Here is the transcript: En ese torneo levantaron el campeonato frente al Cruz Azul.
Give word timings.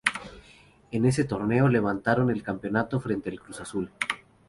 En 0.91 1.05
ese 1.05 1.25
torneo 1.25 1.67
levantaron 1.69 2.31
el 2.31 2.41
campeonato 2.41 2.99
frente 2.99 3.29
al 3.29 3.39
Cruz 3.39 3.61
Azul. 3.61 3.91